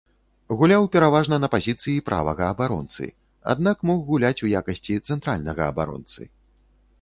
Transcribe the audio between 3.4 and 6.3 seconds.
аднак мог гуляць у якасці цэнтральнага абаронцы.